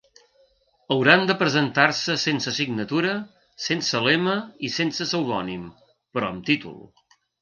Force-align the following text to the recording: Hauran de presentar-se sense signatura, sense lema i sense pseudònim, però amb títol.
Hauran 0.93 1.25
de 1.29 1.33
presentar-se 1.41 2.15
sense 2.23 2.53
signatura, 2.59 3.11
sense 3.69 4.01
lema 4.07 4.35
i 4.69 4.73
sense 4.79 5.09
pseudònim, 5.11 5.69
però 6.17 6.31
amb 6.33 6.49
títol. 6.49 6.83